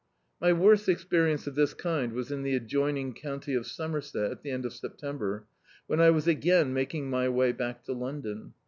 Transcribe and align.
My 0.41 0.51
worst 0.51 0.89
experience 0.89 1.45
of 1.45 1.53
this 1.53 1.75
kind 1.75 2.13
was 2.13 2.31
in 2.31 2.41
the 2.41 2.55
ad 2.55 2.65
joining 2.67 3.13
county 3.13 3.53
of 3.53 3.67
Somerset, 3.67 4.31
at 4.31 4.41
the 4.41 4.49
end 4.49 4.65
of 4.65 4.73
September, 4.73 5.45
when 5.85 6.01
I 6.01 6.09
was 6.09 6.27
again 6.27 6.73
making 6.73 7.07
my 7.07 7.29
way 7.29 7.51
back 7.51 7.83
to 7.83 7.93
London. 7.93 8.55